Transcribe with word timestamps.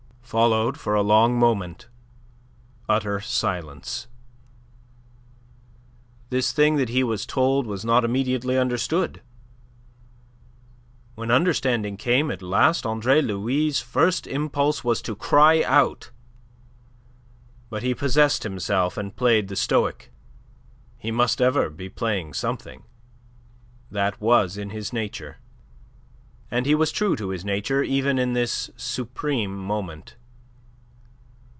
Followed, 0.31 0.77
for 0.79 0.95
a 0.95 1.01
long 1.01 1.37
moment, 1.37 1.89
utter 2.87 3.19
silence. 3.19 4.07
This 6.29 6.53
thing 6.53 6.77
that 6.77 6.87
he 6.87 7.03
was 7.03 7.25
told 7.25 7.67
was 7.67 7.83
not 7.83 8.05
immediately 8.05 8.57
understood. 8.57 9.21
When 11.15 11.31
understanding 11.31 11.97
came 11.97 12.31
at 12.31 12.41
last 12.41 12.85
Andre 12.85 13.21
Louis' 13.21 13.81
first 13.81 14.25
impulse 14.25 14.85
was 14.85 15.01
to 15.01 15.17
cry 15.17 15.63
out. 15.63 16.11
But 17.69 17.83
he 17.83 17.93
possessed 17.93 18.43
himself, 18.43 18.95
and 18.95 19.13
played 19.13 19.49
the 19.49 19.57
Stoic. 19.57 20.13
He 20.97 21.11
must 21.11 21.41
ever 21.41 21.69
be 21.69 21.89
playing 21.89 22.33
something. 22.35 22.85
That 23.89 24.21
was 24.21 24.55
in 24.55 24.69
his 24.69 24.93
nature. 24.93 25.39
And 26.49 26.65
he 26.65 26.73
was 26.73 26.93
true 26.93 27.17
to 27.17 27.31
his 27.31 27.43
nature 27.43 27.83
even 27.83 28.17
in 28.17 28.31
this 28.31 28.71
supreme 28.77 29.57
moment. 29.57 30.15